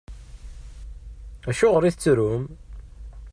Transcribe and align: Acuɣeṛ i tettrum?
Acuɣeṛ 1.49 1.83
i 1.85 1.91
tettrum? 1.93 2.43